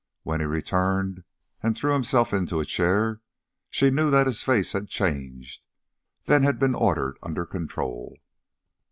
When 0.23 0.39
he 0.39 0.47
returned 0.47 1.25
and 1.61 1.77
threw 1.77 1.93
himself 1.93 2.33
into 2.33 2.59
a 2.59 2.65
chair, 2.65 3.21
she 3.69 3.91
knew 3.91 4.09
that 4.09 4.25
his 4.25 4.41
face 4.41 4.71
had 4.71 4.87
changed, 4.87 5.61
then 6.23 6.41
been 6.57 6.73
ordered 6.73 7.19
under 7.21 7.45
control. 7.45 8.17